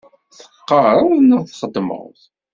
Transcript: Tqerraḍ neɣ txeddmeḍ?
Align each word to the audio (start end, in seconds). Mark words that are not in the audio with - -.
Tqerraḍ 0.57 1.11
neɣ 1.21 1.41
txeddmeḍ? 1.45 2.13